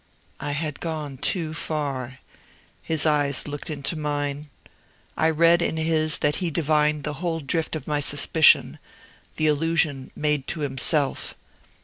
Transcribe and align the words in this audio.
I 0.39 0.53
had 0.53 0.79
gone 0.79 1.17
too 1.19 1.53
far. 1.53 2.17
His 2.81 3.05
eyes 3.05 3.47
looked 3.47 3.69
into 3.69 3.95
mine. 3.95 4.49
I 5.15 5.29
read 5.29 5.61
in 5.61 5.77
his 5.77 6.17
that 6.25 6.37
he 6.37 6.49
divined 6.49 7.03
the 7.03 7.13
whole 7.21 7.39
drift 7.39 7.75
of 7.75 7.85
my 7.85 7.99
suspicion 7.99 8.79
the 9.35 9.45
allusion 9.45 10.09
made 10.15 10.47
to 10.47 10.61
himself. 10.61 11.35